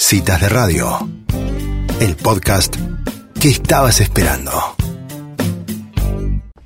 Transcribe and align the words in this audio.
Citas 0.00 0.40
de 0.40 0.48
Radio, 0.48 0.96
el 2.00 2.14
podcast 2.14 2.76
que 3.40 3.48
estabas 3.48 4.00
esperando. 4.00 4.52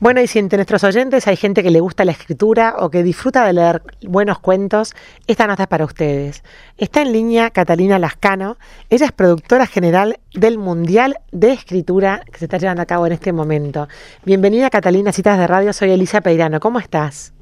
Bueno, 0.00 0.20
y 0.20 0.26
si 0.26 0.38
entre 0.38 0.58
nuestros 0.58 0.84
oyentes 0.84 1.26
hay 1.26 1.36
gente 1.36 1.62
que 1.62 1.70
le 1.70 1.80
gusta 1.80 2.04
la 2.04 2.12
escritura 2.12 2.74
o 2.78 2.90
que 2.90 3.02
disfruta 3.02 3.46
de 3.46 3.54
leer 3.54 3.82
buenos 4.06 4.38
cuentos, 4.38 4.94
esta 5.26 5.46
nota 5.46 5.62
es 5.62 5.68
para 5.68 5.86
ustedes. 5.86 6.44
Está 6.76 7.00
en 7.00 7.12
línea 7.12 7.50
Catalina 7.50 7.98
Lascano. 7.98 8.58
Ella 8.90 9.06
es 9.06 9.12
productora 9.12 9.66
general 9.66 10.20
del 10.34 10.58
Mundial 10.58 11.16
de 11.32 11.52
Escritura 11.52 12.22
que 12.30 12.38
se 12.38 12.44
está 12.44 12.58
llevando 12.58 12.82
a 12.82 12.86
cabo 12.86 13.06
en 13.06 13.12
este 13.12 13.32
momento. 13.32 13.88
Bienvenida 14.26 14.68
Catalina 14.68 15.10
Citas 15.10 15.38
de 15.38 15.46
Radio, 15.46 15.72
soy 15.72 15.90
Elisa 15.90 16.20
Peirano. 16.20 16.60
¿Cómo 16.60 16.78
estás? 16.78 17.32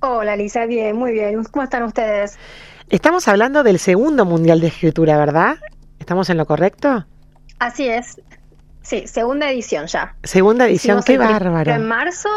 Hola 0.00 0.34
Elisa, 0.34 0.66
bien, 0.66 0.96
muy 0.96 1.12
bien. 1.12 1.42
¿Cómo 1.44 1.64
están 1.64 1.82
ustedes? 1.82 2.38
Estamos 2.92 3.26
hablando 3.26 3.62
del 3.62 3.78
segundo 3.78 4.26
Mundial 4.26 4.60
de 4.60 4.66
Escritura, 4.66 5.16
¿verdad? 5.16 5.56
¿Estamos 5.98 6.28
en 6.28 6.36
lo 6.36 6.44
correcto? 6.44 7.06
Así 7.58 7.88
es. 7.88 8.20
Sí, 8.82 9.06
segunda 9.06 9.50
edición 9.50 9.86
ya. 9.86 10.14
Segunda 10.22 10.66
edición, 10.66 10.98
Hicimos 10.98 11.04
qué 11.06 11.16
bárbaro. 11.16 11.72
En 11.72 11.86
marzo. 11.86 12.28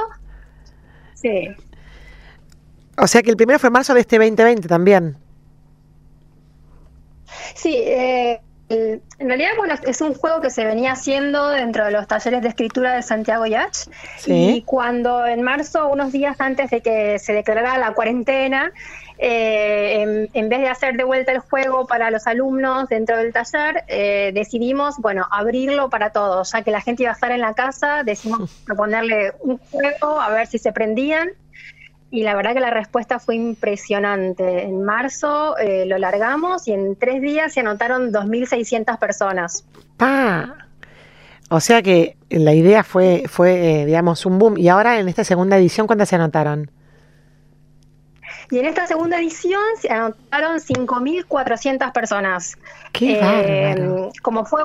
Sí. 1.13 1.49
O 2.98 3.05
sea 3.05 3.21
que 3.21 3.31
el 3.31 3.35
primero 3.35 3.59
fue 3.59 3.67
en 3.67 3.73
marzo 3.73 3.93
de 3.93 3.99
este 3.99 4.17
2020 4.17 4.65
también. 4.70 5.17
Sí, 7.53 7.76
eh, 7.76 8.40
en 8.70 9.01
realidad, 9.20 9.51
bueno, 9.57 9.76
es 9.85 9.99
un 9.99 10.13
juego 10.13 10.40
que 10.40 10.49
se 10.49 10.63
venía 10.63 10.93
haciendo 10.93 11.49
dentro 11.49 11.84
de 11.84 11.91
los 11.91 12.07
talleres 12.07 12.41
de 12.41 12.48
escritura 12.48 12.93
de 12.93 13.03
Santiago 13.03 13.45
Yach. 13.45 13.76
Sí. 14.17 14.55
Y 14.55 14.62
cuando 14.63 15.26
en 15.26 15.41
marzo, 15.41 15.90
unos 15.90 16.13
días 16.13 16.40
antes 16.40 16.70
de 16.70 16.81
que 16.81 17.20
se 17.20 17.34
declarara 17.34 17.77
la 17.77 17.93
cuarentena, 17.93 18.71
eh, 19.17 20.01
en, 20.01 20.29
en 20.33 20.49
vez 20.49 20.59
de 20.59 20.67
hacer 20.67 20.95
de 20.95 21.03
vuelta 21.03 21.31
el 21.31 21.39
juego 21.39 21.87
para 21.87 22.11
los 22.11 22.27
alumnos 22.27 22.89
dentro 22.89 23.17
del 23.17 23.31
taller, 23.31 23.83
eh, 23.87 24.31
decidimos, 24.33 24.97
bueno, 24.97 25.25
abrirlo 25.31 25.90
para 25.90 26.09
todos, 26.09 26.51
ya 26.51 26.62
que 26.63 26.71
la 26.71 26.81
gente 26.81 27.03
iba 27.03 27.12
a 27.12 27.15
estar 27.15 27.31
en 27.31 27.41
la 27.41 27.53
casa, 27.53 28.03
decidimos 28.03 28.51
proponerle 28.65 29.34
un 29.40 29.57
juego 29.57 30.20
a 30.20 30.29
ver 30.29 30.48
si 30.48 30.57
se 30.57 30.71
prendían. 30.71 31.29
Y 32.12 32.23
la 32.23 32.35
verdad 32.35 32.53
que 32.53 32.59
la 32.59 32.70
respuesta 32.70 33.20
fue 33.20 33.35
impresionante. 33.35 34.63
En 34.63 34.84
marzo 34.84 35.57
eh, 35.57 35.85
lo 35.85 35.97
largamos 35.97 36.68
y 36.68 36.73
en 36.73 36.95
tres 36.95 37.21
días 37.21 37.53
se 37.53 37.62
anotaron 37.62 38.13
2.600 38.13 38.97
personas. 38.99 39.65
Ah, 39.99 40.53
o 41.49 41.59
sea 41.59 41.81
que 41.81 42.15
la 42.29 42.53
idea 42.53 42.84
fue, 42.84 43.23
fue 43.27 43.81
eh, 43.81 43.85
digamos, 43.85 44.25
un 44.25 44.40
boom. 44.40 44.57
Y 44.57 44.70
ahora 44.70 44.99
en 44.99 45.09
esta 45.09 45.23
segunda 45.23 45.57
edición, 45.57 45.87
¿cuántas 45.87 46.09
se 46.09 46.15
anotaron? 46.15 46.71
Y 48.51 48.60
en 48.60 48.65
esta 48.65 48.88
segunda 48.88 49.20
edición 49.20 49.62
se 49.79 49.91
anotaron 49.91 50.60
5.400 50.60 51.91
personas. 51.91 52.57
¡Qué 52.91 53.20
Eh, 53.21 54.10
como 54.21 54.46
fue 54.46 54.63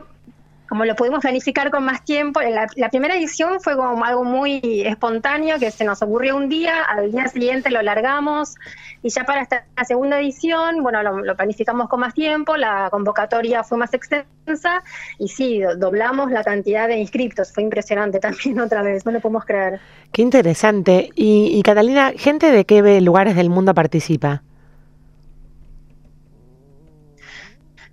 como 0.70 0.84
lo 0.84 0.94
pudimos 0.94 1.18
planificar 1.20 1.70
con 1.70 1.84
más 1.84 2.04
tiempo, 2.04 2.40
la, 2.40 2.66
la 2.76 2.88
primera 2.88 3.16
edición 3.16 3.60
fue 3.60 3.76
como 3.76 4.02
algo 4.04 4.22
muy 4.24 4.82
espontáneo 4.86 5.58
que 5.58 5.70
se 5.72 5.84
nos 5.84 6.00
ocurrió 6.00 6.36
un 6.36 6.48
día, 6.48 6.84
al 6.84 7.10
día 7.10 7.26
siguiente 7.26 7.70
lo 7.70 7.82
largamos 7.82 8.54
y 9.02 9.10
ya 9.10 9.24
para 9.24 9.42
esta 9.42 9.64
la 9.76 9.84
segunda 9.84 10.20
edición, 10.20 10.82
bueno, 10.82 11.02
lo, 11.02 11.36
planificamos 11.36 11.88
con 11.88 12.00
más 12.00 12.14
tiempo, 12.14 12.56
la 12.56 12.88
convocatoria 12.91 13.64
fue 13.64 13.78
más 13.78 13.92
extensa 13.92 14.82
y 15.18 15.26
sí, 15.28 15.60
do- 15.60 15.74
doblamos 15.76 16.30
la 16.30 16.44
cantidad 16.44 16.86
de 16.86 16.98
inscriptos, 16.98 17.52
fue 17.52 17.64
impresionante 17.64 18.20
también 18.26 18.60
otra 18.60 18.82
vez, 18.82 19.04
no 19.04 19.10
lo 19.12 19.20
podemos 19.20 19.44
creer. 19.44 19.80
Qué 20.12 20.22
interesante. 20.22 21.10
Y, 21.16 21.50
y 21.52 21.62
Catalina, 21.62 22.12
¿gente 22.16 22.50
de 22.52 22.64
qué 22.64 23.00
lugares 23.00 23.34
del 23.34 23.50
mundo 23.50 23.74
participa? 23.74 24.42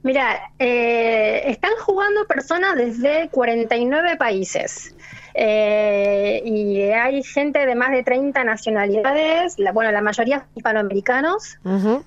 Mira, 0.08 0.52
eh, 0.58 1.42
están 1.48 1.74
jugando 1.82 2.26
personas 2.28 2.78
desde 2.78 3.28
49 3.28 4.16
países. 4.16 4.96
Eh, 5.34 6.42
y 6.46 6.80
hay 6.92 7.22
gente 7.24 7.66
de 7.66 7.76
más 7.76 7.92
de 7.92 8.04
30 8.04 8.42
nacionalidades, 8.46 9.60
la, 9.60 9.74
bueno, 9.74 9.92
la 9.92 10.00
mayoría 10.00 10.46
hispanoamericanos, 10.56 11.58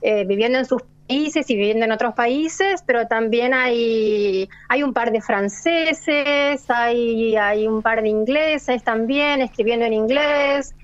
eh, 0.01 0.25
viviendo 0.25 0.57
en 0.57 0.65
sus 0.65 0.81
países 1.07 1.51
y 1.51 1.57
viviendo 1.57 1.85
en 1.85 1.93
otros 1.93 2.15
países, 2.15 2.83
pero 2.87 3.07
también 3.07 3.53
hay, 3.53 4.49
hay 4.71 4.83
un 4.83 4.95
par 4.95 5.13
de 5.13 5.21
franceses, 5.21 6.71
hay, 6.71 7.37
hay 7.37 7.67
un 7.67 7.83
par 7.83 8.01
de 8.01 8.09
ingleses 8.09 8.83
también, 8.83 9.43
escribiendo 9.43 9.85
en 9.85 9.93
inglés, 9.93 10.75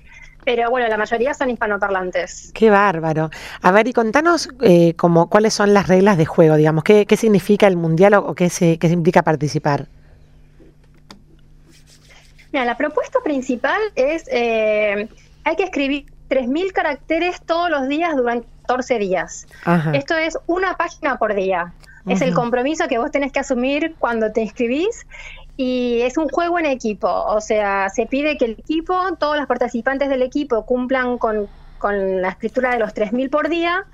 pero 0.47 0.69
bueno, 0.69 0.87
la 0.87 0.95
mayoría 0.95 1.33
son 1.33 1.49
hispanoparlantes. 1.49 2.53
Qué 2.53 2.69
bárbaro. 2.69 3.29
A 3.61 3.71
ver, 3.73 3.85
y 3.89 3.91
contanos 3.91 4.47
eh, 4.61 4.93
como, 4.93 5.29
cuáles 5.29 5.53
son 5.53 5.73
las 5.73 5.89
reglas 5.89 6.17
de 6.17 6.25
juego, 6.25 6.55
digamos. 6.55 6.85
¿Qué, 6.85 7.05
qué 7.05 7.17
significa 7.17 7.67
el 7.67 7.75
mundial 7.75 8.13
o, 8.13 8.19
o 8.27 8.33
qué, 8.33 8.49
se, 8.49 8.77
qué 8.79 8.87
implica 8.87 9.23
participar? 9.23 9.87
Mira, 12.53 12.63
la 12.63 12.77
propuesta 12.77 13.19
principal 13.21 13.81
es, 13.95 14.23
eh, 14.31 15.09
hay 15.43 15.55
que 15.57 15.63
escribir 15.63 16.05
3.000 16.29 16.71
caracteres 16.71 17.41
todos 17.41 17.69
los 17.69 17.89
días 17.89 18.15
durante 18.15 18.47
14 18.61 18.99
días. 18.99 19.47
Ajá. 19.65 19.91
Esto 19.95 20.15
es 20.15 20.37
una 20.47 20.77
página 20.77 21.17
por 21.17 21.35
día. 21.35 21.73
Es 22.07 22.21
el 22.21 22.33
compromiso 22.33 22.87
que 22.87 22.99
vos 22.99 23.11
tenés 23.11 23.33
que 23.33 23.41
asumir 23.41 23.95
cuando 23.99 24.31
te 24.31 24.39
inscribís 24.39 25.05
y 25.57 26.01
es 26.01 26.17
un 26.17 26.29
juego 26.29 26.59
en 26.59 26.67
equipo. 26.67 27.09
O 27.09 27.41
sea, 27.41 27.89
se 27.89 28.05
pide 28.05 28.37
que 28.37 28.45
el 28.45 28.51
equipo, 28.51 28.95
todos 29.19 29.37
los 29.37 29.47
participantes 29.47 30.07
del 30.07 30.21
equipo 30.21 30.65
cumplan 30.65 31.17
con, 31.17 31.47
con 31.79 32.21
la 32.21 32.29
escritura 32.29 32.71
de 32.71 32.79
los 32.79 32.93
3.000 32.93 33.29
por 33.29 33.49
día 33.49 33.85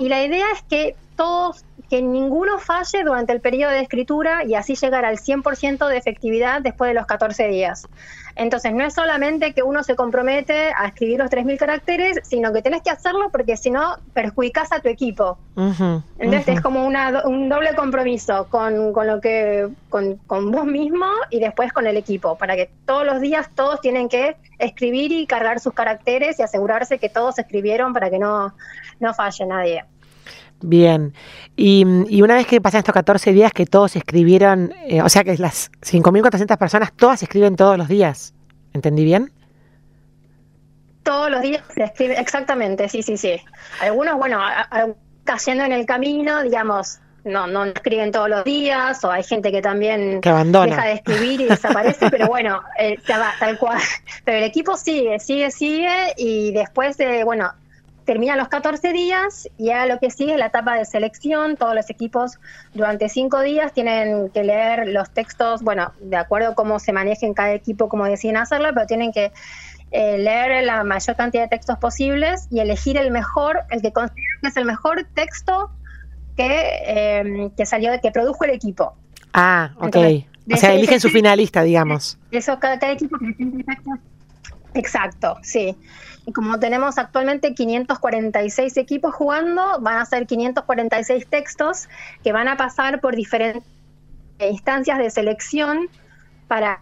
y 0.00 0.08
la 0.08 0.24
idea 0.24 0.46
es 0.52 0.62
que 0.62 0.96
todos, 1.16 1.64
que 1.92 2.00
ninguno 2.00 2.58
falle 2.58 3.04
durante 3.04 3.34
el 3.34 3.42
periodo 3.42 3.72
de 3.72 3.80
escritura 3.80 4.44
y 4.46 4.54
así 4.54 4.76
llegar 4.76 5.04
al 5.04 5.18
100% 5.18 5.88
de 5.88 5.98
efectividad 5.98 6.62
después 6.62 6.88
de 6.88 6.94
los 6.94 7.04
14 7.04 7.48
días. 7.48 7.86
Entonces, 8.34 8.72
no 8.72 8.82
es 8.82 8.94
solamente 8.94 9.52
que 9.52 9.62
uno 9.62 9.82
se 9.82 9.94
compromete 9.94 10.72
a 10.74 10.86
escribir 10.86 11.18
los 11.18 11.28
3.000 11.28 11.58
caracteres, 11.58 12.18
sino 12.22 12.50
que 12.50 12.62
tenés 12.62 12.80
que 12.80 12.88
hacerlo 12.88 13.28
porque 13.30 13.58
si 13.58 13.70
no, 13.70 13.98
perjudicas 14.14 14.72
a 14.72 14.80
tu 14.80 14.88
equipo. 14.88 15.38
Ujú, 15.54 16.02
Entonces, 16.16 16.48
ujú. 16.48 16.56
es 16.56 16.60
como 16.62 16.86
una, 16.86 17.24
un 17.26 17.50
doble 17.50 17.74
compromiso 17.74 18.48
con, 18.48 18.94
con 18.94 19.06
lo 19.06 19.20
que 19.20 19.68
con, 19.90 20.16
con 20.26 20.50
vos 20.50 20.64
mismo 20.64 21.04
y 21.28 21.40
después 21.40 21.74
con 21.74 21.86
el 21.86 21.98
equipo, 21.98 22.38
para 22.38 22.56
que 22.56 22.70
todos 22.86 23.04
los 23.04 23.20
días 23.20 23.50
todos 23.54 23.82
tienen 23.82 24.08
que 24.08 24.38
escribir 24.58 25.12
y 25.12 25.26
cargar 25.26 25.60
sus 25.60 25.74
caracteres 25.74 26.38
y 26.38 26.42
asegurarse 26.42 26.98
que 26.98 27.10
todos 27.10 27.38
escribieron 27.38 27.92
para 27.92 28.08
que 28.08 28.18
no, 28.18 28.54
no 28.98 29.12
falle 29.12 29.44
nadie. 29.44 29.84
Bien. 30.62 31.12
Y, 31.56 31.84
y 32.08 32.22
una 32.22 32.34
vez 32.36 32.46
que 32.46 32.60
pasan 32.60 32.78
estos 32.78 32.94
14 32.94 33.32
días 33.32 33.52
que 33.52 33.66
todos 33.66 33.96
escribieron, 33.96 34.72
eh, 34.86 35.02
o 35.02 35.08
sea 35.08 35.24
que 35.24 35.36
las 35.38 35.70
5.400 35.82 36.56
personas 36.56 36.92
todas 36.92 37.22
escriben 37.22 37.56
todos 37.56 37.76
los 37.76 37.88
días. 37.88 38.32
¿Entendí 38.72 39.04
bien? 39.04 39.32
Todos 41.02 41.30
los 41.30 41.42
días 41.42 41.62
se 41.74 41.82
escribe, 41.82 42.18
exactamente, 42.18 42.88
sí, 42.88 43.02
sí, 43.02 43.16
sí. 43.16 43.40
Algunos, 43.80 44.16
bueno, 44.18 44.38
a- 44.40 44.62
a- 44.70 44.88
cayendo 45.24 45.64
en 45.64 45.72
el 45.72 45.84
camino, 45.84 46.42
digamos, 46.42 47.00
no, 47.24 47.46
no 47.48 47.64
escriben 47.64 48.12
todos 48.12 48.28
los 48.28 48.44
días, 48.44 49.04
o 49.04 49.10
hay 49.10 49.22
gente 49.24 49.50
que 49.50 49.60
también 49.62 50.20
Que 50.20 50.28
abandona. 50.28 50.66
deja 50.76 50.86
de 50.86 50.92
escribir 50.94 51.40
y 51.40 51.44
desaparece, 51.46 52.08
pero 52.10 52.28
bueno, 52.28 52.62
eh, 52.78 52.98
tal 53.06 53.58
cual. 53.58 53.78
Pero 54.24 54.38
el 54.38 54.44
equipo 54.44 54.76
sigue, 54.76 55.18
sigue, 55.18 55.50
sigue, 55.50 56.14
y 56.16 56.52
después, 56.52 56.96
de, 56.96 57.24
bueno, 57.24 57.52
terminan 58.04 58.38
los 58.38 58.48
14 58.48 58.92
días 58.92 59.48
y 59.58 59.70
ahora 59.70 59.86
lo 59.86 59.98
que 59.98 60.10
sigue 60.10 60.32
es 60.32 60.38
la 60.38 60.46
etapa 60.46 60.76
de 60.76 60.84
selección. 60.84 61.56
Todos 61.56 61.74
los 61.74 61.88
equipos 61.90 62.38
durante 62.74 63.08
cinco 63.08 63.40
días 63.40 63.72
tienen 63.72 64.30
que 64.30 64.44
leer 64.44 64.88
los 64.88 65.10
textos, 65.10 65.62
bueno, 65.62 65.92
de 66.00 66.16
acuerdo 66.16 66.50
a 66.50 66.54
cómo 66.54 66.78
se 66.78 66.92
maneje 66.92 67.26
en 67.26 67.34
cada 67.34 67.52
equipo, 67.52 67.88
cómo 67.88 68.04
deciden 68.04 68.36
hacerlo, 68.36 68.70
pero 68.74 68.86
tienen 68.86 69.12
que 69.12 69.32
eh, 69.90 70.18
leer 70.18 70.64
la 70.64 70.84
mayor 70.84 71.16
cantidad 71.16 71.42
de 71.44 71.48
textos 71.48 71.78
posibles 71.78 72.48
y 72.50 72.60
elegir 72.60 72.96
el 72.96 73.10
mejor, 73.10 73.60
el 73.70 73.82
que 73.82 73.92
consideran 73.92 74.40
que 74.40 74.48
es 74.48 74.56
el 74.56 74.64
mejor 74.64 75.06
texto 75.14 75.70
que, 76.36 76.64
eh, 76.86 77.50
que 77.56 77.66
salió, 77.66 77.92
que 78.00 78.10
produjo 78.10 78.44
el 78.44 78.50
equipo. 78.50 78.94
Ah, 79.32 79.72
ok. 79.76 79.96
Entonces, 79.96 80.24
O 80.52 80.56
sea, 80.56 80.74
eligen 80.74 81.00
su 81.00 81.08
finalista, 81.08 81.62
digamos. 81.62 82.18
Eso 82.30 82.58
cada, 82.58 82.78
cada 82.78 82.92
equipo 82.92 83.18
presenta 83.18 83.64
textos. 83.74 83.98
Exacto, 84.74 85.38
sí. 85.42 85.76
Y 86.26 86.32
como 86.32 86.58
tenemos 86.58 86.98
actualmente 86.98 87.54
546 87.54 88.76
equipos 88.76 89.14
jugando, 89.14 89.80
van 89.80 89.98
a 89.98 90.06
ser 90.06 90.26
546 90.26 91.26
textos 91.26 91.88
que 92.22 92.32
van 92.32 92.48
a 92.48 92.56
pasar 92.56 93.00
por 93.00 93.16
diferentes 93.16 93.64
instancias 94.38 94.98
de 94.98 95.10
selección 95.10 95.88
para... 96.48 96.80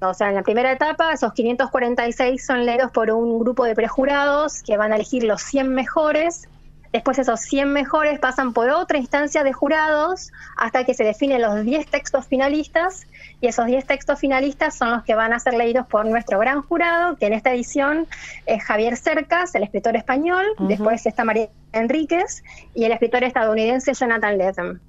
o 0.00 0.14
sea, 0.14 0.30
en 0.30 0.34
la 0.34 0.42
primera 0.42 0.72
etapa, 0.72 1.12
esos 1.12 1.32
546 1.32 2.44
son 2.44 2.66
leídos 2.66 2.90
por 2.90 3.10
un 3.10 3.38
grupo 3.38 3.64
de 3.64 3.74
prejurados 3.74 4.62
que 4.62 4.76
van 4.76 4.92
a 4.92 4.96
elegir 4.96 5.22
los 5.22 5.42
100 5.42 5.68
mejores 5.68 6.48
Después 6.92 7.18
esos 7.18 7.40
100 7.40 7.72
mejores 7.72 8.18
pasan 8.18 8.52
por 8.52 8.68
otra 8.68 8.98
instancia 8.98 9.42
de 9.44 9.52
jurados 9.54 10.30
hasta 10.56 10.84
que 10.84 10.92
se 10.92 11.04
definen 11.04 11.40
los 11.40 11.64
10 11.64 11.86
textos 11.86 12.26
finalistas 12.26 13.06
y 13.40 13.46
esos 13.46 13.66
10 13.66 13.86
textos 13.86 14.18
finalistas 14.18 14.76
son 14.76 14.90
los 14.90 15.02
que 15.02 15.14
van 15.14 15.32
a 15.32 15.38
ser 15.38 15.54
leídos 15.54 15.86
por 15.86 16.04
nuestro 16.04 16.38
gran 16.38 16.60
jurado, 16.60 17.16
que 17.16 17.26
en 17.26 17.32
esta 17.32 17.52
edición 17.52 18.06
es 18.44 18.62
Javier 18.62 18.96
Cercas, 18.98 19.54
el 19.54 19.62
escritor 19.62 19.96
español, 19.96 20.44
después 20.58 21.06
está 21.06 21.24
María 21.24 21.48
Enríquez 21.72 22.44
y 22.74 22.84
el 22.84 22.92
escritor 22.92 23.24
estadounidense 23.24 23.94
Jonathan 23.94 24.36
Lethem. 24.36 24.80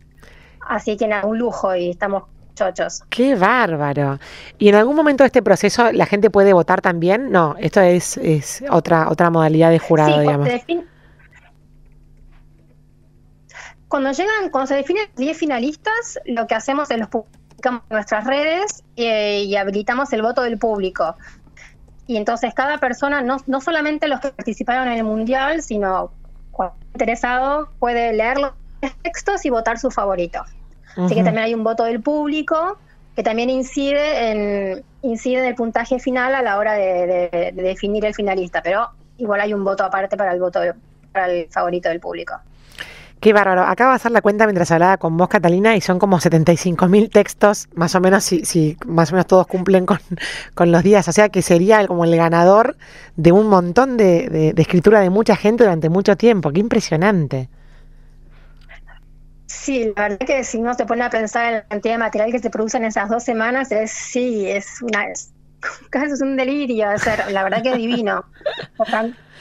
Así 0.68 0.98
que 0.98 1.08
nada, 1.08 1.26
un 1.26 1.38
lujo 1.38 1.74
y 1.74 1.90
estamos 1.90 2.24
chochos. 2.54 3.04
Qué 3.10 3.36
bárbaro. 3.36 4.20
¿Y 4.60 4.70
en 4.70 4.76
algún 4.76 4.96
momento 4.96 5.24
de 5.24 5.28
este 5.28 5.42
proceso 5.42 5.92
la 5.92 6.06
gente 6.06 6.30
puede 6.30 6.54
votar 6.54 6.82
también? 6.82 7.32
No, 7.32 7.56
esto 7.60 7.82
es, 7.82 8.18
es 8.18 8.64
otra, 8.70 9.10
otra 9.10 9.30
modalidad 9.30 9.72
de 9.72 9.80
jurado, 9.80 10.20
digamos. 10.20 10.50
Cuando 13.94 14.12
llegan, 14.12 14.50
cuando 14.50 14.66
se 14.66 14.74
definen 14.74 15.08
10 15.18 15.38
finalistas, 15.38 16.20
lo 16.26 16.48
que 16.48 16.56
hacemos 16.56 16.90
es 16.90 16.98
los 16.98 17.10
publicamos 17.10 17.84
en 17.92 17.94
nuestras 17.94 18.26
redes 18.26 18.84
y 18.96 19.56
habilitamos 19.56 20.12
el 20.14 20.24
voto 20.24 20.42
del 20.42 20.58
público. 20.58 21.16
Y 22.08 22.18
entonces 22.18 22.56
cada 22.56 22.80
persona, 22.80 23.22
no, 23.22 23.38
no 23.46 23.62
solamente 23.62 24.08
los 24.08 24.20
que 24.20 24.30
participaron 24.30 24.88
en 24.88 24.98
el 24.98 25.04
mundial, 25.04 25.62
sino 25.62 26.12
cualquier 26.50 26.88
interesado 26.94 27.70
puede 27.78 28.14
leer 28.14 28.40
los 28.40 28.54
textos 29.04 29.46
y 29.46 29.52
votar 29.52 29.78
su 29.78 29.92
favorito. 29.92 30.44
Así 30.98 31.14
que 31.14 31.24
también 31.24 31.46
hay 31.46 31.54
un 31.54 31.64
voto 31.64 31.84
del 31.84 32.02
público 32.02 32.80
que 33.16 33.22
también 33.22 33.52
incide 33.52 34.32
en, 34.32 34.84
incide 35.04 35.38
en 35.38 35.46
el 35.46 35.54
puntaje 35.54 36.00
final 36.00 36.34
a 36.34 36.42
la 36.42 36.58
hora 36.58 36.74
de, 36.74 37.30
de 37.54 37.62
definir 37.62 38.06
el 38.06 38.16
finalista, 38.16 38.64
pero 38.64 38.90
igual 39.20 39.40
hay 39.40 39.54
un 39.54 39.64
voto 39.64 39.84
aparte 39.84 40.18
para 40.18 40.34
el 40.34 40.40
voto 40.40 40.62
para 41.12 41.28
el 41.32 41.48
favorito 41.52 41.90
del 41.90 42.00
público. 42.00 42.42
Qué 43.24 43.32
bárbaro. 43.32 43.62
Acabo 43.62 43.92
de 43.92 43.96
hacer 43.96 44.12
la 44.12 44.22
cuenta 44.22 44.46
mientras 44.46 44.70
hablaba 44.72 44.98
con 44.98 45.16
vos, 45.16 45.30
Catalina, 45.30 45.78
y 45.78 45.80
son 45.80 45.98
como 45.98 46.20
75 46.20 46.90
mil 46.90 47.10
textos, 47.10 47.70
más 47.74 47.96
o 47.96 48.02
menos, 48.02 48.26
si, 48.26 48.44
si 48.44 48.76
más 48.86 49.12
o 49.12 49.14
menos 49.14 49.28
todos 49.28 49.48
cumplen 49.48 49.86
con, 49.86 50.72
los 50.74 50.84
días. 50.84 51.08
O 51.08 51.14
sea 51.14 51.30
que 51.30 51.42
sería 51.42 51.88
como 51.88 52.04
el 52.04 52.14
ganador 52.18 52.76
de 53.16 53.32
un 53.32 53.48
montón 53.48 53.96
de, 53.96 54.54
escritura 54.58 55.00
de 55.00 55.10
mucha 55.10 55.38
gente 55.38 55.64
durante 55.64 55.88
mucho 55.88 56.18
tiempo. 56.18 56.52
Qué 56.52 56.60
impresionante. 56.60 57.48
Sí, 59.46 59.94
la 59.96 60.10
verdad 60.10 60.28
que 60.28 60.44
si 60.44 60.58
uno 60.58 60.74
se 60.74 60.86
pone 60.86 61.06
a 61.06 61.10
pensar 61.10 61.46
en 61.46 61.54
la 61.54 61.64
cantidad 61.64 61.94
de 61.94 62.00
material 62.00 62.30
que 62.30 62.40
se 62.40 62.50
produce 62.50 62.76
en 62.76 62.84
esas 62.84 63.08
dos 63.08 63.24
semanas, 63.24 63.72
es 63.72 63.90
sí, 63.90 64.50
es 64.50 64.82
una 64.82 65.06
es, 65.06 65.32
casi 65.90 66.14
es 66.14 66.22
un 66.22 66.36
delirio. 66.36 66.88
la 67.30 67.44
verdad 67.44 67.62
que 67.62 67.70
es 67.70 67.78
divino 67.78 68.26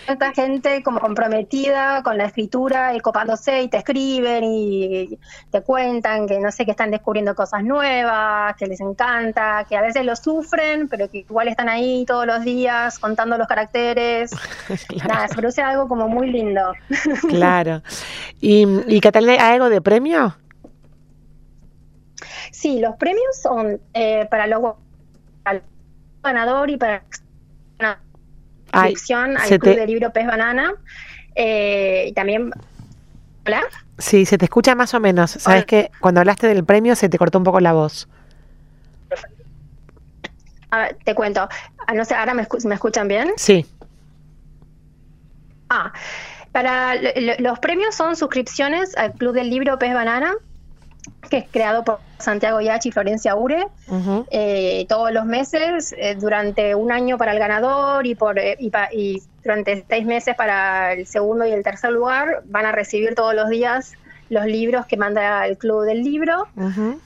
tanta 0.07 0.33
gente 0.33 0.83
como 0.83 1.01
comprometida 1.01 2.03
con 2.03 2.19
la 2.19 2.25
escritura 2.25 2.95
y 2.95 3.01
copándose 3.01 3.63
y 3.63 3.69
te 3.69 3.79
escriben 3.79 4.45
y 4.45 5.19
te 5.51 5.63
cuentan 5.63 6.27
que 6.27 6.39
no 6.41 6.51
sé, 6.51 6.65
que 6.65 6.73
están 6.73 6.91
descubriendo 6.91 7.35
cosas 7.35 7.63
nuevas, 7.63 8.55
que 8.57 8.67
les 8.67 8.81
encanta, 8.81 9.65
que 9.69 9.77
a 9.77 9.83
veces 9.83 10.05
lo 10.05 10.17
sufren, 10.17 10.89
pero 10.89 11.09
que 11.09 11.19
igual 11.19 11.49
están 11.49 11.69
ahí 11.69 12.05
todos 12.07 12.27
los 12.27 12.45
días 12.45 12.99
contando 12.99 13.39
los 13.39 13.47
caracteres. 13.47 14.31
Nada, 15.09 15.29
se 15.29 15.35
produce 15.35 15.63
algo 15.63 15.89
como 15.89 16.09
muy 16.09 16.31
lindo. 16.31 16.73
claro. 17.29 17.83
¿Y, 18.41 18.67
y 18.87 19.01
Catalina, 19.01 19.35
hay 19.35 19.55
algo 19.55 19.69
de 19.69 19.81
premio? 19.81 20.37
Sí, 22.51 22.81
los 22.81 22.97
premios 22.97 23.41
son 23.43 23.81
eh, 23.95 24.27
para 24.31 24.47
los 24.47 24.75
ganador 26.23 26.71
y 26.71 26.77
para 26.77 27.03
inscripción 28.75 29.37
al 29.37 29.59
Club 29.59 29.77
de 29.77 29.87
Libro 29.87 30.13
Pez 30.13 30.27
Banana. 30.27 30.73
Eh, 31.35 32.07
y 32.09 32.13
también. 32.13 32.51
¿Hola? 33.47 33.63
Sí, 33.99 34.25
se 34.25 34.39
te 34.39 34.45
escucha 34.45 34.75
más 34.75 34.95
o 34.95 35.01
menos. 35.01 35.33
Sabes 35.33 35.65
que 35.67 35.91
cuando 36.01 36.21
hablaste 36.21 36.47
del 36.47 36.65
premio 36.65 36.97
se 36.97 37.09
te 37.09 37.19
cortó 37.19 37.39
un 37.39 37.45
poco 37.45 37.61
la 37.61 37.73
voz. 37.73 38.09
A 40.71 40.79
ver, 40.79 40.99
te 41.05 41.15
cuento. 41.15 41.49
Ah, 41.87 41.95
no 41.95 42.05
sé, 42.05 42.15
¿ahora 42.15 42.35
me, 42.35 42.47
me 42.65 42.75
escuchan 42.75 43.09
bien? 43.09 43.33
Sí. 43.37 43.67
Ah, 45.69 45.93
para 46.53 46.95
los 47.39 47.59
premios 47.59 47.95
son 47.95 48.17
suscripciones 48.17 48.97
al 48.97 49.13
Club 49.13 49.35
del 49.35 49.51
Libro 49.51 49.79
Pez 49.79 49.93
Banana 49.93 50.35
que 51.29 51.39
es 51.39 51.45
creado 51.51 51.85
por 51.85 51.99
Santiago 52.19 52.61
Yachi 52.61 52.91
y 52.91 52.93
Florencia 52.93 53.35
Ure, 53.35 53.67
eh, 54.31 54.87
todos 54.89 55.13
los 55.13 55.25
meses, 55.25 55.95
eh, 55.97 56.15
durante 56.15 56.75
un 56.75 56.93
año 56.93 57.19
para 57.19 57.33
el 57.33 57.39
ganador 57.39 58.07
y, 58.07 58.15
por, 58.15 58.39
eh, 58.39 58.57
y, 58.93 59.23
durante 59.43 59.85
seis 59.89 60.07
meses 60.07 60.37
para 60.37 60.93
el 60.93 61.07
segundo 61.07 61.45
y 61.45 61.51
el 61.51 61.65
tercer 61.65 61.91
lugar, 61.91 62.43
van 62.45 62.67
a 62.67 62.73
recibir 62.73 63.15
todos 63.15 63.35
los 63.35 63.49
días 63.49 63.95
los 64.29 64.47
libros 64.47 64.87
que 64.87 64.97
manda 64.97 65.47
el 65.47 65.59
Club 65.59 65.85
del 65.85 66.03
Libro. 66.03 66.49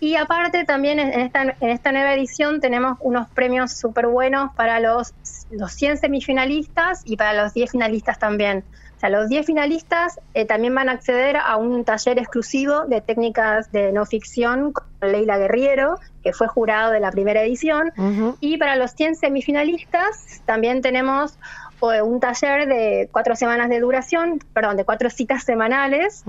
Y 0.01 0.15
aparte 0.15 0.65
también 0.65 1.01
en 1.01 1.19
esta, 1.19 1.43
en 1.43 1.71
esta 1.71 1.91
nueva 1.91 2.15
edición 2.15 2.61
tenemos 2.61 2.99
unos 3.01 3.29
premios 3.29 3.73
súper 3.73 4.07
buenos 4.07 4.55
para 4.55 4.79
los, 4.79 5.13
los 5.51 5.73
100 5.73 5.99
semifinalistas 5.99 7.03
y 7.05 7.17
para 7.17 7.43
los 7.43 7.53
10 7.53 7.73
finalistas 7.73 8.19
también. 8.19 8.65
Sea, 9.07 9.11
los 9.11 9.29
10 9.29 9.47
finalistas 9.47 10.21
eh, 10.35 10.45
también 10.45 10.75
van 10.75 10.89
a 10.89 10.93
acceder 10.93 11.37
a 11.37 11.57
un 11.57 11.85
taller 11.85 12.19
exclusivo 12.19 12.87
de 12.87 13.01
técnicas 13.01 13.71
de 13.73 13.93
no 13.93 14.05
ficción 14.07 14.73
con 14.73 14.87
Leila 15.01 15.39
Guerriero, 15.39 15.99
que 16.23 16.33
fue 16.33 16.49
jurado 16.49 16.93
de 16.93 17.01
la 17.01 17.11
primera 17.11 17.43
edición. 17.43 17.93
Y 18.41 18.57
para 18.59 18.77
los 18.77 18.93
100 18.93 19.17
semifinalistas 19.17 20.43
también 20.45 20.83
tenemos 20.83 21.39
eh, 21.83 22.03
un 22.03 22.21
taller 22.21 22.67
de 22.67 23.09
cuatro 23.13 23.37
semanas 23.37 23.69
de 23.69 23.81
duración, 23.81 24.41
perdón, 24.53 24.77
de 24.77 24.85
cuatro 24.85 25.11
citas 25.11 25.45
semanales, 25.45 26.25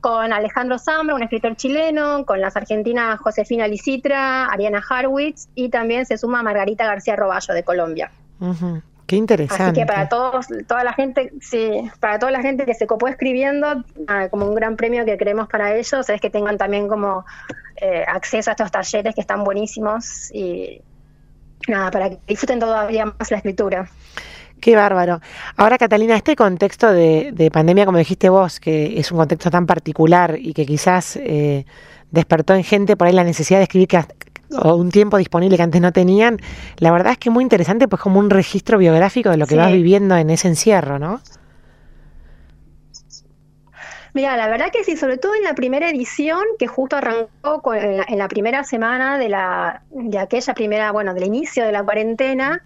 con 0.00 0.32
Alejandro 0.32 0.78
Zambra, 0.78 1.14
un 1.14 1.22
escritor 1.22 1.56
chileno, 1.56 2.24
con 2.26 2.40
las 2.40 2.56
argentinas 2.56 3.20
Josefina 3.20 3.68
Licitra, 3.68 4.46
Ariana 4.46 4.82
Harwitz 4.86 5.48
y 5.54 5.68
también 5.68 6.04
se 6.04 6.18
suma 6.18 6.42
Margarita 6.42 6.84
García 6.84 7.16
Roballo 7.16 7.54
de 7.54 7.62
Colombia. 7.62 8.10
Qué 9.08 9.16
interesante. 9.16 9.64
Así 9.64 9.72
que 9.72 9.86
para 9.86 10.06
todos, 10.06 10.48
toda 10.66 10.84
la 10.84 10.92
gente, 10.92 11.32
sí, 11.40 11.90
para 11.98 12.18
toda 12.18 12.30
la 12.30 12.42
gente 12.42 12.66
que 12.66 12.74
se 12.74 12.86
copó 12.86 13.08
escribiendo, 13.08 13.82
como 14.30 14.46
un 14.46 14.54
gran 14.54 14.76
premio 14.76 15.06
que 15.06 15.16
queremos 15.16 15.48
para 15.48 15.74
ellos 15.74 16.10
es 16.10 16.20
que 16.20 16.28
tengan 16.28 16.58
también 16.58 16.88
como 16.88 17.24
eh, 17.80 18.04
acceso 18.06 18.50
a 18.50 18.52
estos 18.52 18.70
talleres 18.70 19.14
que 19.14 19.22
están 19.22 19.44
buenísimos 19.44 20.30
y 20.30 20.82
nada, 21.68 21.90
para 21.90 22.10
que 22.10 22.18
disfruten 22.26 22.60
todavía 22.60 23.06
más 23.06 23.30
la 23.30 23.38
escritura. 23.38 23.88
Qué 24.60 24.76
bárbaro. 24.76 25.22
Ahora, 25.56 25.78
Catalina, 25.78 26.14
este 26.14 26.36
contexto 26.36 26.92
de, 26.92 27.50
pandemia, 27.50 27.86
como 27.86 27.96
dijiste 27.96 28.28
vos, 28.28 28.60
que 28.60 29.00
es 29.00 29.10
un 29.10 29.16
contexto 29.16 29.50
tan 29.50 29.64
particular 29.64 30.36
y 30.38 30.52
que 30.52 30.66
quizás 30.66 31.16
eh, 31.16 31.64
despertó 32.10 32.54
en 32.54 32.62
gente 32.62 32.94
por 32.94 33.06
ahí 33.06 33.14
la 33.14 33.24
necesidad 33.24 33.58
de 33.58 33.62
escribir 33.62 33.88
que, 33.88 34.04
o 34.50 34.74
un 34.74 34.90
tiempo 34.90 35.18
disponible 35.18 35.56
que 35.56 35.62
antes 35.62 35.80
no 35.80 35.92
tenían, 35.92 36.38
la 36.78 36.90
verdad 36.90 37.12
es 37.12 37.18
que 37.18 37.28
es 37.28 37.32
muy 37.32 37.42
interesante, 37.42 37.88
pues 37.88 38.00
como 38.00 38.18
un 38.18 38.30
registro 38.30 38.78
biográfico 38.78 39.30
de 39.30 39.36
lo 39.36 39.46
que 39.46 39.56
vas 39.56 39.72
viviendo 39.72 40.16
en 40.16 40.30
ese 40.30 40.48
encierro, 40.48 40.98
¿no? 40.98 41.20
Mira, 44.14 44.36
la 44.36 44.48
verdad 44.48 44.70
que 44.72 44.84
sí, 44.84 44.96
sobre 44.96 45.18
todo 45.18 45.34
en 45.34 45.42
la 45.42 45.54
primera 45.54 45.88
edición, 45.90 46.40
que 46.58 46.66
justo 46.66 46.96
arrancó 46.96 47.62
con, 47.62 47.76
en, 47.76 48.18
la, 48.18 48.28
primera 48.28 48.64
semana 48.64 49.18
de, 49.18 49.28
la, 49.28 49.82
de 49.90 50.18
aquella 50.18 50.54
primera, 50.54 50.92
bueno, 50.92 51.14
del 51.14 51.24
inicio 51.24 51.64
de 51.64 51.72
la 51.72 51.82
cuarentena, 51.82 52.62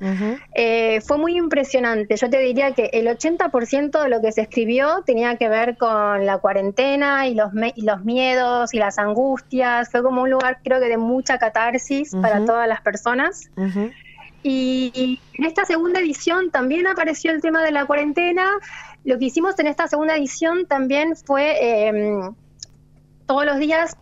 eh, 0.55 1.01
fue 1.01 1.19
muy 1.19 1.37
impresionante. 1.37 2.17
Yo 2.17 2.31
te 2.31 2.39
diría 2.39 2.73
que 2.73 2.91
el 2.93 3.07
80% 3.07 4.03
de 4.03 4.09
lo 4.09 4.21
que 4.21 4.33
se 4.33 4.43
escribió 4.43 5.03
tenía 5.05 5.37
que 5.37 5.49
ver 5.49 5.77
con 5.77 6.27
la 6.27 6.39
cuarentena 6.39 7.27
y 7.27 7.35
los, 7.35 7.51
los 7.77 8.05
miedos 8.05 8.75
y 8.75 8.79
las 8.79 8.99
angustias. 8.99 9.91
Fue 9.91 10.03
como 10.03 10.23
un 10.23 10.31
lugar, 10.31 10.59
creo 10.63 10.81
que, 10.81 10.89
de 10.89 10.99
mucha 10.99 11.39
catarsis 11.39 12.15
para 12.21 12.45
todas 12.45 12.69
las 12.69 12.81
personas. 12.81 13.51
Y 14.43 15.21
en 15.35 15.45
esta 15.45 15.65
segunda 15.65 16.01
edición 16.01 16.51
también 16.51 16.87
apareció 16.87 17.31
el 17.31 17.41
tema 17.41 17.63
de 17.63 17.71
la 17.71 17.87
cuarentena. 17.87 18.49
Lo 19.05 19.19
que 19.19 19.27
hicimos 19.27 19.59
en 19.59 19.67
esta 19.67 19.89
segunda 19.89 20.17
edición 20.17 20.67
también 20.67 21.17
fue 21.17 21.89
em, 21.89 22.35
todos 23.27 23.45
los 23.45 23.59
días 23.59 23.97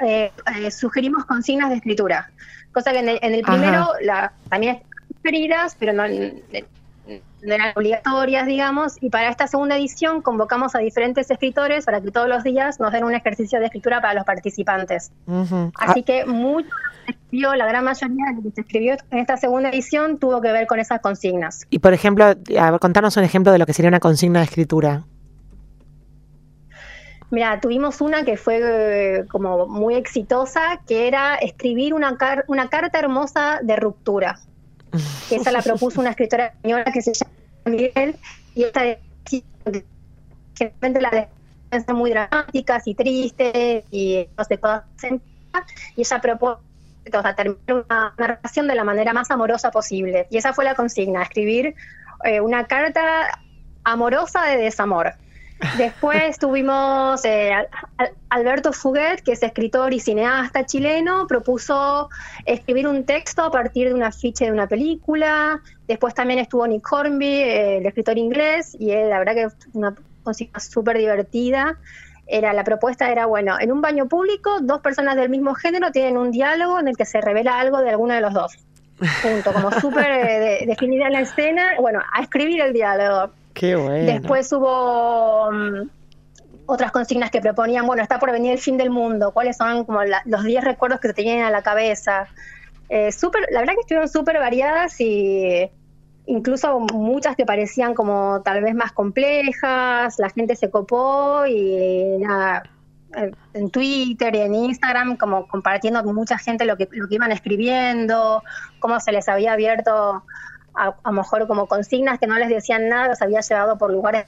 eh, 0.00 0.32
eh, 0.58 0.70
sugerimos 0.70 1.24
consignas 1.24 1.70
de 1.70 1.76
escritura, 1.76 2.30
cosa 2.72 2.92
que 2.92 2.98
en 2.98 3.34
el, 3.34 3.42
primero 3.42 3.88
la, 4.00 4.32
también 4.48 4.82
preferidas, 5.22 5.76
pero 5.78 5.92
no, 5.92 6.08
no 6.08 6.14
eran 7.42 7.72
obligatorias, 7.76 8.46
digamos, 8.46 8.96
y 9.00 9.10
para 9.10 9.30
esta 9.30 9.46
segunda 9.46 9.76
edición 9.76 10.22
convocamos 10.22 10.74
a 10.74 10.80
diferentes 10.80 11.30
escritores 11.30 11.84
para 11.84 12.00
que 12.00 12.10
todos 12.10 12.28
los 12.28 12.42
días 12.42 12.80
nos 12.80 12.92
den 12.92 13.04
un 13.04 13.14
ejercicio 13.14 13.60
de 13.60 13.66
escritura 13.66 14.00
para 14.00 14.14
los 14.14 14.24
participantes. 14.24 15.12
Así 15.76 16.02
que 16.02 16.24
mucho 16.26 16.68
escribió, 17.06 17.54
la 17.54 17.66
gran 17.66 17.84
mayoría 17.84 18.26
de 18.30 18.36
lo 18.36 18.42
que 18.42 18.50
se 18.50 18.60
escribió 18.62 18.96
en 19.10 19.18
esta 19.18 19.36
segunda 19.36 19.68
edición 19.70 20.18
tuvo 20.18 20.40
que 20.40 20.50
ver 20.50 20.66
con 20.66 20.80
esas 20.80 21.00
consignas. 21.00 21.66
Y 21.70 21.78
por 21.78 21.92
ejemplo, 21.92 22.24
a 22.58 22.78
contanos 22.78 23.16
un 23.16 23.24
ejemplo 23.24 23.52
de 23.52 23.58
lo 23.58 23.66
que 23.66 23.72
sería 23.72 23.88
una 23.88 24.00
consigna 24.00 24.40
de 24.40 24.46
escritura. 24.46 25.04
Mira, 27.30 27.60
tuvimos 27.60 28.00
una 28.00 28.24
que 28.24 28.36
fue 28.36 28.60
eh, 28.62 29.24
como 29.28 29.66
muy 29.66 29.96
exitosa, 29.96 30.80
que 30.86 31.08
era 31.08 31.34
escribir 31.34 31.92
una, 31.92 32.16
una 32.46 32.68
carta 32.68 32.98
hermosa 32.98 33.58
de 33.62 33.76
ruptura 33.76 34.38
esa 35.30 35.52
la 35.52 35.62
propuso 35.62 36.00
una 36.00 36.10
escritora 36.10 36.46
española 36.46 36.84
que 36.84 37.02
se 37.02 37.12
llama 37.14 37.32
Miguel, 37.64 38.16
y 38.54 38.64
esta 38.64 38.82
generalmente 40.54 41.00
las 41.00 41.28
son 41.84 41.96
muy 41.96 42.10
dramáticas 42.10 42.86
y 42.86 42.94
tristes 42.94 43.84
y 43.90 44.26
no 44.38 44.44
sé, 44.44 44.56
todas 44.56 44.84
y 45.96 46.00
ella 46.00 46.20
propone 46.20 46.60
terminar 47.36 47.84
una 47.88 48.14
narración 48.16 48.66
de 48.68 48.74
la 48.74 48.84
manera 48.84 49.12
más 49.12 49.30
amorosa 49.30 49.70
posible. 49.70 50.26
Y 50.30 50.38
esa 50.38 50.52
fue 50.52 50.64
la 50.64 50.74
consigna, 50.74 51.22
escribir 51.22 51.74
eh, 52.24 52.40
una 52.40 52.66
carta 52.66 53.40
amorosa 53.84 54.44
de 54.44 54.56
desamor. 54.58 55.12
Después 55.78 56.38
tuvimos 56.38 57.24
eh, 57.24 57.52
Alberto 58.28 58.72
Fuguet, 58.72 59.22
que 59.22 59.32
es 59.32 59.42
escritor 59.42 59.94
y 59.94 60.00
cineasta 60.00 60.66
chileno, 60.66 61.26
propuso 61.26 62.10
escribir 62.44 62.86
un 62.86 63.04
texto 63.04 63.42
a 63.42 63.50
partir 63.50 63.88
de 63.88 63.94
un 63.94 64.02
afiche 64.02 64.44
de 64.44 64.52
una 64.52 64.66
película. 64.66 65.60
Después 65.88 66.14
también 66.14 66.40
estuvo 66.40 66.66
Nick 66.66 66.90
Hornby, 66.90 67.26
eh, 67.26 67.76
el 67.78 67.86
escritor 67.86 68.18
inglés, 68.18 68.76
y 68.78 68.90
él, 68.90 69.08
la 69.08 69.18
verdad 69.18 69.34
que 69.34 69.48
una 69.72 69.94
consigna 70.22 70.60
súper 70.60 70.98
divertida. 70.98 71.78
Era, 72.26 72.52
la 72.52 72.64
propuesta 72.64 73.10
era, 73.10 73.26
bueno, 73.26 73.56
en 73.58 73.72
un 73.72 73.80
baño 73.80 74.08
público, 74.08 74.58
dos 74.60 74.80
personas 74.80 75.16
del 75.16 75.30
mismo 75.30 75.54
género 75.54 75.90
tienen 75.92 76.18
un 76.18 76.32
diálogo 76.32 76.80
en 76.80 76.88
el 76.88 76.96
que 76.96 77.04
se 77.04 77.20
revela 77.20 77.58
algo 77.58 77.80
de 77.80 77.90
alguno 77.90 78.14
de 78.14 78.20
los 78.20 78.34
dos. 78.34 78.58
Punto, 79.22 79.52
como 79.52 79.70
súper 79.72 80.10
eh, 80.10 80.64
definida 80.66 81.08
la 81.08 81.20
escena, 81.20 81.74
bueno, 81.80 82.00
a 82.12 82.22
escribir 82.22 82.60
el 82.60 82.72
diálogo. 82.72 83.32
Después 84.04 84.52
hubo 84.52 85.50
mm, 85.50 85.88
otras 86.66 86.92
consignas 86.92 87.30
que 87.30 87.40
proponían, 87.40 87.86
bueno, 87.86 88.02
está 88.02 88.18
por 88.18 88.32
venir 88.32 88.52
el 88.52 88.58
fin 88.58 88.76
del 88.76 88.90
mundo, 88.90 89.32
cuáles 89.32 89.56
son 89.56 89.84
como 89.84 90.00
los 90.04 90.44
10 90.44 90.64
recuerdos 90.64 91.00
que 91.00 91.08
te 91.08 91.14
tenían 91.14 91.44
a 91.44 91.50
la 91.50 91.62
cabeza. 91.62 92.28
Eh, 92.88 93.10
super, 93.12 93.42
la 93.50 93.60
verdad 93.60 93.74
que 93.74 93.80
estuvieron 93.80 94.08
súper 94.08 94.38
variadas 94.38 95.00
y 95.00 95.70
incluso 96.26 96.80
muchas 96.80 97.36
que 97.36 97.46
parecían 97.46 97.94
como 97.94 98.42
tal 98.44 98.62
vez 98.62 98.74
más 98.74 98.92
complejas, 98.92 100.18
la 100.18 100.30
gente 100.30 100.56
se 100.56 100.70
copó 100.70 101.46
y 101.46 102.18
nada, 102.18 102.64
eh, 103.16 103.30
en 103.54 103.70
Twitter 103.70 104.34
y 104.34 104.40
en 104.40 104.54
Instagram 104.54 105.16
como 105.16 105.46
compartiendo 105.46 106.02
con 106.02 106.14
mucha 106.14 106.38
gente 106.38 106.64
lo 106.64 106.76
que, 106.76 106.88
lo 106.90 107.08
que 107.08 107.14
iban 107.14 107.32
escribiendo, 107.32 108.42
cómo 108.80 108.98
se 109.00 109.12
les 109.12 109.28
había 109.28 109.52
abierto 109.52 110.24
a, 110.76 110.94
lo 111.04 111.12
mejor 111.12 111.46
como 111.46 111.66
consignas 111.66 112.18
que 112.18 112.26
no 112.26 112.38
les 112.38 112.48
decían 112.48 112.88
nada, 112.88 113.08
los 113.08 113.22
había 113.22 113.40
llevado 113.40 113.78
por 113.78 113.90
lugares. 113.90 114.26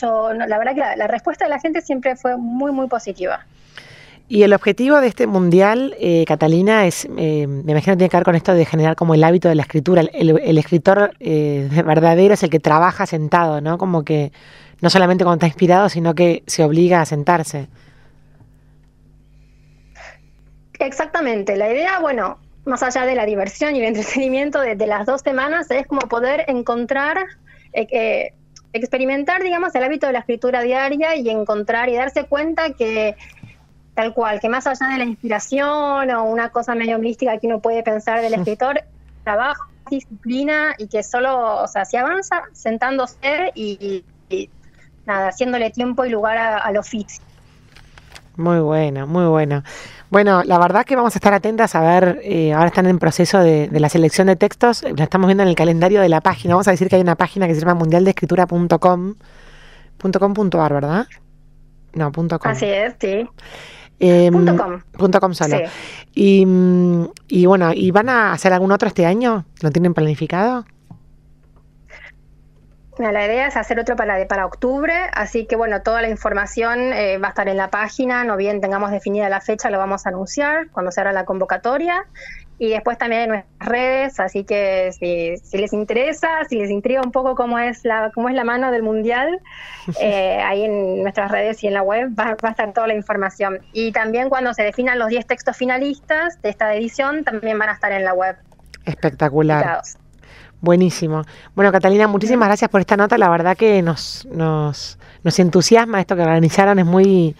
la 0.00 0.58
verdad 0.58 0.74
que 0.74 0.96
la, 0.96 1.06
respuesta 1.06 1.44
de 1.44 1.50
la 1.50 1.60
gente 1.60 1.80
siempre 1.80 2.16
fue 2.16 2.36
muy, 2.36 2.72
muy 2.72 2.86
positiva. 2.86 3.46
Y 4.28 4.42
el 4.42 4.52
objetivo 4.54 5.00
de 5.00 5.06
este 5.06 5.28
mundial, 5.28 5.94
eh, 6.00 6.24
Catalina, 6.26 6.86
es, 6.86 7.06
eh, 7.16 7.46
me 7.46 7.72
imagino 7.72 7.92
que 7.92 7.98
tiene 7.98 8.08
que 8.08 8.16
ver 8.16 8.24
con 8.24 8.34
esto 8.34 8.54
de 8.54 8.64
generar 8.64 8.96
como 8.96 9.14
el 9.14 9.22
hábito 9.22 9.48
de 9.48 9.54
la 9.54 9.62
escritura. 9.62 10.02
El, 10.12 10.58
escritor 10.58 11.12
eh, 11.20 11.68
verdadero 11.86 12.34
es 12.34 12.42
el 12.42 12.50
que 12.50 12.58
trabaja 12.58 13.06
sentado, 13.06 13.60
¿no? 13.60 13.78
Como 13.78 14.04
que 14.04 14.32
no 14.80 14.90
solamente 14.90 15.22
cuando 15.22 15.36
está 15.36 15.46
inspirado, 15.46 15.88
sino 15.88 16.14
que 16.14 16.42
se 16.46 16.64
obliga 16.64 17.00
a 17.00 17.06
sentarse. 17.06 17.68
Exactamente. 20.78 21.56
La 21.56 21.70
idea, 21.70 22.00
bueno, 22.00 22.38
más 22.66 22.82
allá 22.82 23.06
de 23.06 23.14
la 23.14 23.24
diversión 23.24 23.74
y 23.74 23.80
el 23.80 23.86
entretenimiento 23.86 24.60
de, 24.60 24.86
las 24.86 25.06
dos 25.06 25.22
semanas, 25.22 25.70
es 25.70 25.86
como 25.86 26.00
poder 26.02 26.44
encontrar, 26.48 27.18
eh, 27.72 27.86
eh, 27.90 28.34
experimentar, 28.72 29.42
digamos, 29.42 29.74
el 29.74 29.84
hábito 29.84 30.06
de 30.06 30.12
la 30.12 30.18
escritura 30.20 30.62
diaria 30.62 31.16
y 31.16 31.28
encontrar 31.30 31.88
y 31.88 31.94
darse 31.94 32.24
cuenta 32.24 32.72
que 32.72 33.16
tal 33.94 34.12
cual, 34.12 34.40
que 34.40 34.48
más 34.48 34.66
allá 34.66 34.88
de 34.88 34.98
la 34.98 35.04
inspiración 35.04 36.10
o 36.10 36.24
una 36.24 36.50
cosa 36.50 36.74
medio 36.74 36.98
mística 36.98 37.38
que 37.38 37.46
uno 37.46 37.60
puede 37.60 37.82
pensar 37.82 38.20
del 38.20 38.34
escritor, 38.34 38.82
trabajo, 39.24 39.64
disciplina 39.90 40.74
y 40.78 40.88
que 40.88 41.02
solo, 41.02 41.62
o 41.62 41.68
sea, 41.68 41.84
se 41.84 41.98
avanza 41.98 42.42
sentándose 42.52 43.52
y, 43.54 44.04
nada, 45.06 45.28
haciéndole 45.28 45.70
tiempo 45.70 46.04
y 46.04 46.10
lugar 46.10 46.36
al 46.36 46.76
oficio. 46.76 47.24
Muy 48.36 48.60
bueno, 48.60 49.06
muy 49.06 49.24
bueno. 49.26 49.62
Bueno, 50.10 50.42
la 50.44 50.58
verdad 50.58 50.84
que 50.84 50.94
vamos 50.94 51.14
a 51.16 51.18
estar 51.18 51.32
atentas 51.32 51.74
a 51.74 51.80
ver, 51.80 52.20
eh, 52.22 52.52
ahora 52.52 52.66
están 52.66 52.86
en 52.86 52.98
proceso 52.98 53.38
de, 53.38 53.68
la 53.72 53.88
selección 53.88 54.26
de 54.28 54.36
textos, 54.36 54.82
la 54.82 55.04
estamos 55.04 55.26
viendo 55.26 55.42
en 55.42 55.48
el 55.48 55.56
calendario 55.56 56.00
de 56.00 56.08
la 56.08 56.20
página, 56.20 56.54
vamos 56.54 56.68
a 56.68 56.70
decir 56.70 56.88
que 56.88 56.96
hay 56.96 57.02
una 57.02 57.16
página 57.16 57.46
que 57.48 57.54
se 57.54 57.60
llama 57.60 57.74
mundialdescritura.com, 57.74 59.14
.com.ar, 59.98 60.72
¿verdad? 60.72 61.06
No, 61.94 62.12
.com. 62.12 62.28
Así 62.44 62.66
es, 62.66 62.94
sí. 63.00 63.26
Eh, 63.98 64.30
.com. 64.30 65.10
.com 65.20 65.34
solo. 65.34 65.56
Y, 66.14 66.44
mm, 66.44 67.08
y 67.28 67.46
bueno, 67.46 67.72
¿y 67.74 67.90
van 67.90 68.10
a 68.10 68.32
hacer 68.32 68.52
algún 68.52 68.70
otro 68.70 68.86
este 68.86 69.06
año? 69.06 69.46
¿Lo 69.62 69.70
tienen 69.70 69.94
planificado? 69.94 70.66
La 72.98 73.26
idea 73.26 73.46
es 73.46 73.56
hacer 73.56 73.78
otro 73.78 73.94
para, 73.94 74.26
para 74.26 74.46
octubre, 74.46 74.94
así 75.12 75.46
que 75.46 75.54
bueno, 75.54 75.82
toda 75.82 76.00
la 76.00 76.08
información 76.08 76.94
eh, 76.94 77.18
va 77.18 77.28
a 77.28 77.30
estar 77.30 77.48
en 77.48 77.58
la 77.58 77.68
página, 77.68 78.24
no 78.24 78.36
bien 78.36 78.62
tengamos 78.62 78.90
definida 78.90 79.28
la 79.28 79.42
fecha, 79.42 79.68
lo 79.68 79.78
vamos 79.78 80.06
a 80.06 80.08
anunciar 80.08 80.70
cuando 80.70 80.90
se 80.90 81.00
abra 81.00 81.12
la 81.12 81.26
convocatoria 81.26 82.06
y 82.58 82.70
después 82.70 82.96
también 82.96 83.22
en 83.22 83.28
nuestras 83.28 83.68
redes, 83.68 84.18
así 84.18 84.44
que 84.44 84.90
si, 84.92 85.58
les 85.58 85.72
interesa, 85.74 86.44
si 86.48 86.56
les 86.56 86.70
intriga 86.70 87.02
un 87.02 87.12
poco 87.12 87.34
cómo 87.34 87.58
es 87.58 87.84
la, 87.84 88.10
cómo 88.14 88.30
es 88.30 88.34
la 88.34 88.44
mano 88.44 88.70
del 88.70 88.82
mundial, 88.82 89.40
eh, 90.00 90.40
ahí 90.42 90.64
en 90.64 91.02
nuestras 91.02 91.30
redes 91.30 91.62
y 91.64 91.66
en 91.66 91.74
la 91.74 91.82
web 91.82 92.08
va, 92.18 92.34
a 92.40 92.50
estar 92.50 92.72
toda 92.72 92.86
la 92.86 92.94
información. 92.94 93.60
Y 93.74 93.92
también 93.92 94.30
cuando 94.30 94.54
se 94.54 94.62
definan 94.62 94.98
los 94.98 95.08
10 95.08 95.26
textos 95.26 95.54
finalistas 95.56 96.40
de 96.40 96.48
esta 96.48 96.74
edición, 96.74 97.24
también 97.24 97.58
van 97.58 97.68
a 97.68 97.72
estar 97.72 97.92
en 97.92 98.04
la 98.04 98.14
web. 98.14 98.36
Espectacular. 98.86 99.82
Buenísimo. 100.60 101.22
Bueno, 101.54 101.70
Catalina, 101.70 102.08
muchísimas 102.08 102.48
gracias 102.48 102.70
por 102.70 102.80
esta 102.80 102.96
nota. 102.96 103.18
La 103.18 103.28
verdad 103.28 103.56
que 103.56 103.82
nos, 103.82 104.26
nos, 104.30 104.98
nos 105.22 105.38
entusiasma 105.38 106.00
esto 106.00 106.16
que 106.16 106.22
organizaron. 106.22 106.78
Es 106.78 106.86
muy. 106.86 107.36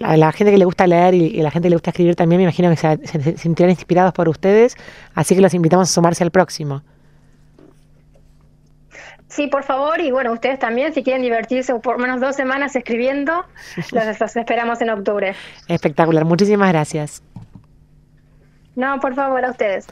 A 0.00 0.16
la 0.16 0.30
gente 0.30 0.52
que 0.52 0.58
le 0.58 0.64
gusta 0.64 0.86
leer 0.86 1.14
y, 1.14 1.40
a 1.40 1.42
la 1.42 1.50
gente 1.50 1.66
que 1.66 1.70
le 1.70 1.76
gusta 1.76 1.90
escribir 1.90 2.14
también, 2.14 2.38
me 2.38 2.44
imagino 2.44 2.70
que 2.70 2.76
se, 2.76 2.98
se, 3.04 3.36
sentirán 3.36 3.70
inspirados 3.70 4.12
por 4.12 4.28
ustedes. 4.28 4.76
Así 5.14 5.34
que 5.34 5.40
los 5.40 5.54
invitamos 5.54 5.90
a 5.90 5.92
sumarse 5.92 6.22
al 6.22 6.30
próximo. 6.30 6.82
Sí, 9.28 9.46
por 9.46 9.62
favor, 9.62 10.00
y 10.00 10.10
bueno, 10.10 10.32
ustedes 10.32 10.58
también, 10.58 10.94
si 10.94 11.02
quieren 11.02 11.22
divertirse 11.22 11.74
por 11.80 11.98
menos 11.98 12.20
dos 12.20 12.34
semanas 12.34 12.74
escribiendo, 12.74 13.44
los 13.92 14.36
esperamos 14.36 14.80
en 14.80 14.90
octubre. 14.90 15.34
Espectacular, 15.68 16.24
muchísimas 16.24 16.70
gracias. 16.70 17.22
No, 18.74 18.98
por 19.00 19.14
favor, 19.14 19.44
a 19.44 19.50
ustedes. 19.50 19.86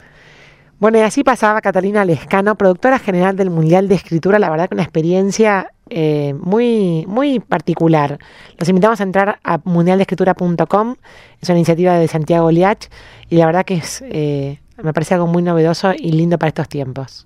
Bueno, 0.79 0.99
y 0.99 1.01
así 1.01 1.23
pasaba 1.23 1.59
Catalina 1.59 2.05
Lescano, 2.05 2.53
productora 2.53 2.99
general 2.99 3.35
del 3.35 3.49
Mundial 3.49 3.87
de 3.87 3.95
Escritura, 3.95 4.37
la 4.37 4.47
verdad 4.51 4.69
que 4.69 4.75
una 4.75 4.83
experiencia 4.83 5.71
eh, 5.89 6.35
muy, 6.39 7.03
muy 7.07 7.39
particular. 7.39 8.19
Los 8.59 8.69
invitamos 8.69 8.99
a 8.99 9.03
entrar 9.03 9.39
a 9.43 9.59
mundialdescritura.com, 9.63 10.95
es 11.41 11.49
una 11.49 11.57
iniciativa 11.57 11.95
de 11.95 12.07
Santiago 12.07 12.51
Liach 12.51 12.89
y 13.27 13.37
la 13.37 13.47
verdad 13.47 13.65
que 13.65 13.73
es, 13.73 14.03
eh, 14.05 14.59
me 14.83 14.93
parece 14.93 15.15
algo 15.15 15.25
muy 15.25 15.41
novedoso 15.41 15.93
y 15.97 16.11
lindo 16.11 16.37
para 16.37 16.49
estos 16.49 16.69
tiempos. 16.69 17.25